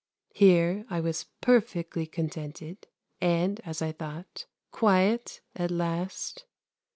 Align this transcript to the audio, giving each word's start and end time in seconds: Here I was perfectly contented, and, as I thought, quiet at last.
Here 0.33 0.83
I 0.89 0.99
was 0.99 1.27
perfectly 1.41 2.07
contented, 2.07 2.87
and, 3.21 3.59
as 3.63 3.83
I 3.83 3.91
thought, 3.91 4.47
quiet 4.71 5.41
at 5.55 5.69
last. 5.69 6.45